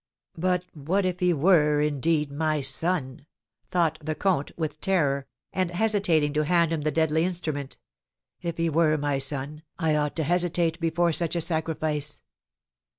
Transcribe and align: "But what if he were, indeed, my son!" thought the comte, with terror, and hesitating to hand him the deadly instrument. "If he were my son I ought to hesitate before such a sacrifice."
"But 0.39 0.63
what 0.73 1.05
if 1.05 1.19
he 1.19 1.31
were, 1.31 1.79
indeed, 1.79 2.31
my 2.31 2.59
son!" 2.61 3.27
thought 3.69 3.99
the 4.01 4.15
comte, 4.15 4.49
with 4.57 4.81
terror, 4.81 5.27
and 5.53 5.69
hesitating 5.69 6.33
to 6.33 6.43
hand 6.43 6.73
him 6.73 6.81
the 6.81 6.89
deadly 6.89 7.23
instrument. 7.23 7.77
"If 8.41 8.57
he 8.57 8.67
were 8.67 8.97
my 8.97 9.19
son 9.19 9.61
I 9.77 9.95
ought 9.95 10.15
to 10.15 10.23
hesitate 10.23 10.79
before 10.79 11.11
such 11.11 11.35
a 11.35 11.39
sacrifice." 11.41 12.23